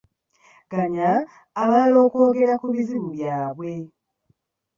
[0.71, 1.11] Ganya
[1.61, 3.71] abalala okwogera ku bizibu byabwe.